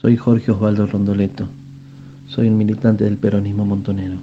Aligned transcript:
Soy 0.00 0.16
Jorge 0.16 0.50
Osvaldo 0.50 0.86
Rondoleto. 0.86 1.46
Soy 2.26 2.48
un 2.48 2.56
militante 2.56 3.04
del 3.04 3.18
peronismo 3.18 3.66
montonero. 3.66 4.16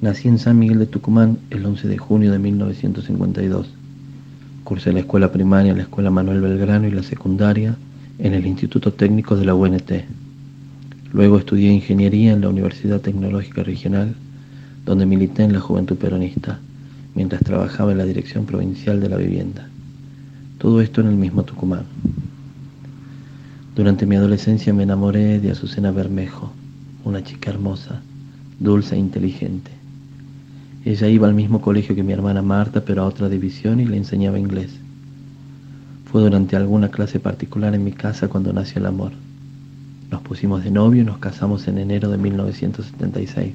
Nací 0.00 0.28
en 0.28 0.38
San 0.38 0.58
Miguel 0.58 0.78
de 0.78 0.86
Tucumán 0.86 1.36
el 1.50 1.66
11 1.66 1.88
de 1.88 1.98
junio 1.98 2.32
de 2.32 2.38
1952. 2.38 3.68
Cursé 4.64 4.94
la 4.94 5.00
escuela 5.00 5.30
primaria 5.30 5.74
la 5.74 5.82
Escuela 5.82 6.10
Manuel 6.10 6.40
Belgrano 6.40 6.88
y 6.88 6.90
la 6.90 7.02
secundaria 7.02 7.76
en 8.18 8.32
el 8.32 8.46
Instituto 8.46 8.94
Técnico 8.94 9.36
de 9.36 9.44
la 9.44 9.54
UNT. 9.54 9.92
Luego 11.12 11.36
estudié 11.36 11.70
ingeniería 11.70 12.32
en 12.32 12.40
la 12.40 12.48
Universidad 12.48 13.02
Tecnológica 13.02 13.62
Regional, 13.62 14.14
donde 14.86 15.04
milité 15.04 15.42
en 15.42 15.52
la 15.52 15.60
Juventud 15.60 15.96
Peronista, 15.96 16.60
mientras 17.14 17.42
trabajaba 17.42 17.92
en 17.92 17.98
la 17.98 18.06
Dirección 18.06 18.46
Provincial 18.46 19.02
de 19.02 19.10
la 19.10 19.18
Vivienda. 19.18 19.68
Todo 20.56 20.80
esto 20.80 21.02
en 21.02 21.08
el 21.08 21.16
mismo 21.16 21.42
Tucumán. 21.42 21.84
Durante 23.74 24.04
mi 24.04 24.16
adolescencia 24.16 24.74
me 24.74 24.82
enamoré 24.82 25.40
de 25.40 25.50
Azucena 25.50 25.92
Bermejo, 25.92 26.52
una 27.04 27.24
chica 27.24 27.48
hermosa, 27.48 28.02
dulce 28.60 28.96
e 28.96 28.98
inteligente. 28.98 29.70
Ella 30.84 31.08
iba 31.08 31.26
al 31.26 31.32
mismo 31.32 31.62
colegio 31.62 31.94
que 31.94 32.02
mi 32.02 32.12
hermana 32.12 32.42
Marta, 32.42 32.84
pero 32.84 33.00
a 33.00 33.06
otra 33.06 33.30
división 33.30 33.80
y 33.80 33.86
le 33.86 33.96
enseñaba 33.96 34.38
inglés. 34.38 34.72
Fue 36.04 36.20
durante 36.20 36.54
alguna 36.54 36.90
clase 36.90 37.18
particular 37.18 37.74
en 37.74 37.82
mi 37.82 37.92
casa 37.92 38.28
cuando 38.28 38.52
nació 38.52 38.78
el 38.78 38.84
amor. 38.84 39.12
Nos 40.10 40.20
pusimos 40.20 40.62
de 40.62 40.70
novio 40.70 41.00
y 41.00 41.06
nos 41.06 41.16
casamos 41.16 41.66
en 41.66 41.78
enero 41.78 42.10
de 42.10 42.18
1976. 42.18 43.54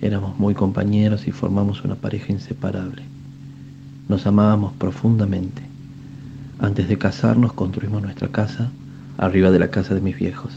Éramos 0.00 0.38
muy 0.38 0.54
compañeros 0.54 1.26
y 1.26 1.32
formamos 1.32 1.82
una 1.82 1.96
pareja 1.96 2.30
inseparable. 2.30 3.02
Nos 4.08 4.24
amábamos 4.28 4.72
profundamente. 4.74 5.62
Antes 6.60 6.88
de 6.88 6.96
casarnos 6.96 7.54
construimos 7.54 8.02
nuestra 8.02 8.28
casa 8.28 8.70
arriba 9.20 9.50
de 9.50 9.58
la 9.58 9.68
casa 9.68 9.94
de 9.94 10.00
mis 10.00 10.18
viejos. 10.18 10.50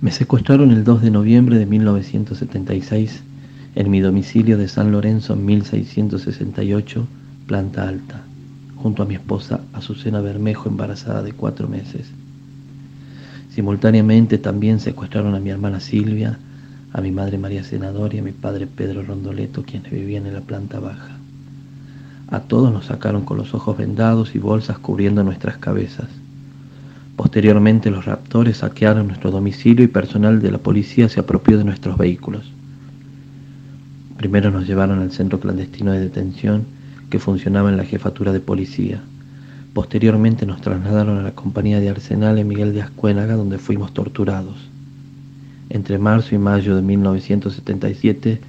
Me 0.00 0.12
secuestraron 0.12 0.70
el 0.70 0.84
2 0.84 1.02
de 1.02 1.10
noviembre 1.10 1.58
de 1.58 1.66
1976 1.66 3.22
en 3.74 3.90
mi 3.90 4.00
domicilio 4.00 4.56
de 4.56 4.68
San 4.68 4.92
Lorenzo 4.92 5.34
1668, 5.34 7.06
planta 7.46 7.88
alta, 7.88 8.22
junto 8.76 9.02
a 9.02 9.06
mi 9.06 9.16
esposa 9.16 9.60
Azucena 9.72 10.20
Bermejo, 10.20 10.68
embarazada 10.68 11.22
de 11.22 11.32
cuatro 11.32 11.66
meses. 11.68 12.06
Simultáneamente 13.52 14.38
también 14.38 14.78
secuestraron 14.78 15.34
a 15.34 15.40
mi 15.40 15.50
hermana 15.50 15.80
Silvia, 15.80 16.38
a 16.92 17.00
mi 17.00 17.10
madre 17.10 17.38
María 17.38 17.64
Senador 17.64 18.14
y 18.14 18.18
a 18.18 18.22
mi 18.22 18.32
padre 18.32 18.68
Pedro 18.68 19.02
Rondoleto, 19.02 19.64
quienes 19.64 19.90
vivían 19.90 20.26
en 20.26 20.34
la 20.34 20.40
planta 20.40 20.78
baja. 20.78 21.18
A 22.28 22.38
todos 22.38 22.72
nos 22.72 22.86
sacaron 22.86 23.24
con 23.24 23.36
los 23.36 23.52
ojos 23.52 23.76
vendados 23.76 24.36
y 24.36 24.38
bolsas 24.38 24.78
cubriendo 24.78 25.24
nuestras 25.24 25.56
cabezas. 25.58 26.06
Posteriormente 27.20 27.90
los 27.90 28.06
raptores 28.06 28.56
saquearon 28.56 29.08
nuestro 29.08 29.30
domicilio 29.30 29.84
y 29.84 29.88
personal 29.88 30.40
de 30.40 30.50
la 30.50 30.56
policía 30.56 31.06
se 31.10 31.20
apropió 31.20 31.58
de 31.58 31.64
nuestros 31.64 31.98
vehículos. 31.98 32.50
Primero 34.16 34.50
nos 34.50 34.66
llevaron 34.66 35.00
al 35.00 35.12
centro 35.12 35.38
clandestino 35.38 35.92
de 35.92 36.00
detención 36.00 36.64
que 37.10 37.18
funcionaba 37.18 37.68
en 37.68 37.76
la 37.76 37.84
jefatura 37.84 38.32
de 38.32 38.40
policía. 38.40 39.02
Posteriormente 39.74 40.46
nos 40.46 40.62
trasladaron 40.62 41.18
a 41.18 41.22
la 41.22 41.32
compañía 41.32 41.78
de 41.78 41.90
Arsenal 41.90 42.38
en 42.38 42.48
Miguel 42.48 42.72
de 42.72 42.80
Ascuénaga 42.80 43.36
donde 43.36 43.58
fuimos 43.58 43.92
torturados. 43.92 44.56
Entre 45.68 45.98
marzo 45.98 46.34
y 46.34 46.38
mayo 46.38 46.74
de 46.74 46.80
1977 46.80 48.40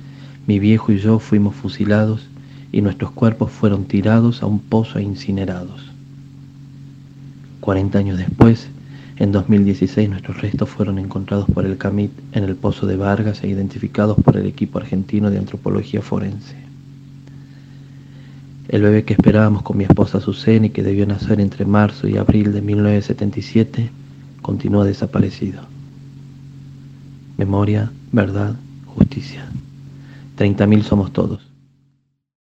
mi 0.48 0.60
viejo 0.60 0.94
y 0.94 1.00
yo 1.00 1.20
fuimos 1.20 1.56
fusilados 1.56 2.26
y 2.72 2.82
nuestros 2.82 3.12
cuerpos 3.12 3.52
fueron 3.52 3.84
tirados 3.84 4.42
a 4.42 4.46
un 4.46 4.60
pozo 4.60 4.98
e 4.98 5.04
incinerados. 5.04 5.91
40 7.62 7.98
años 7.98 8.18
después, 8.18 8.68
en 9.18 9.32
2016, 9.32 10.10
nuestros 10.10 10.42
restos 10.42 10.68
fueron 10.68 10.98
encontrados 10.98 11.46
por 11.46 11.66
el 11.66 11.78
CAMIT 11.78 12.12
en 12.34 12.44
el 12.44 12.56
Pozo 12.56 12.88
de 12.88 12.98
Vargas 12.98 13.44
e 13.44 13.48
identificados 13.48 14.18
por 14.18 14.36
el 14.36 14.48
equipo 14.48 14.80
argentino 14.80 15.30
de 15.30 15.38
antropología 15.38 16.02
forense. 16.02 16.56
El 18.68 18.82
bebé 18.82 19.04
que 19.04 19.14
esperábamos 19.14 19.62
con 19.62 19.78
mi 19.78 19.84
esposa 19.84 20.20
Susana 20.20 20.66
y 20.66 20.70
que 20.72 20.82
debió 20.82 21.06
nacer 21.06 21.40
entre 21.40 21.66
marzo 21.66 22.08
y 22.08 22.18
abril 22.18 22.52
de 22.52 22.62
1977 22.62 23.90
continúa 24.42 24.86
desaparecido. 24.86 25.62
Memoria, 27.38 27.92
verdad, 28.12 28.56
justicia. 28.88 29.46
30.000 30.38 30.82
somos 30.82 31.14
todos. 31.14 31.51